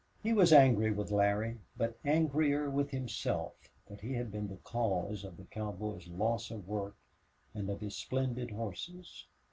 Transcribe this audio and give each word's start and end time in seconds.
He 0.23 0.33
was 0.33 0.51
angry 0.51 0.91
with 0.91 1.11
Larry, 1.11 1.59
but 1.77 1.99
angrier 2.03 2.71
with 2.71 2.89
himself 2.89 3.53
that 3.85 4.01
he 4.01 4.13
had 4.15 4.31
been 4.31 4.47
the 4.47 4.55
cause 4.57 5.23
of 5.23 5.37
the 5.37 5.45
cowboy's 5.45 6.07
loss 6.07 6.49
of 6.49 6.67
work 6.67 6.95
and 7.53 7.69
of 7.69 7.81
his 7.81 7.95
splendid 7.95 8.49
horses. 8.49 9.27